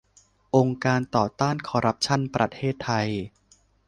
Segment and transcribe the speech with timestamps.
[0.55, 3.07] องค์การต่อต้านคอร์รัปชั่นประเทศไทย